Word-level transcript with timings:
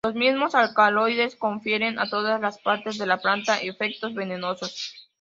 Los 0.03 0.15
mismos 0.15 0.55
alcaloides 0.55 1.35
confieren 1.35 1.99
a 1.99 2.09
todas 2.09 2.41
las 2.41 2.57
partes 2.57 2.97
de 2.97 3.05
la 3.05 3.19
planta 3.21 3.59
efectos 3.61 4.15
venenosos. 4.15 4.95